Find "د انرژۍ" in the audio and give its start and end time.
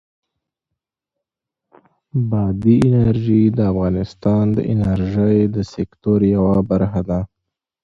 4.57-5.37